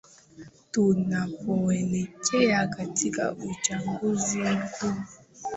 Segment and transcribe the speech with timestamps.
[0.71, 4.95] tunapoelekea katika uchaguzi mkuu